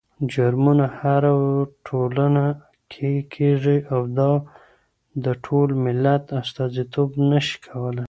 جرمونه 0.33 0.85
هره 0.99 1.33
ټولنه 1.87 2.45
کې 2.91 3.13
کېږي 3.35 3.77
او 3.93 4.01
دا 4.17 4.31
د 5.25 5.27
ټول 5.45 5.67
ملت 5.85 6.23
استازيتوب 6.41 7.09
نه 7.29 7.39
شي 7.47 7.57
کولی. 7.65 7.99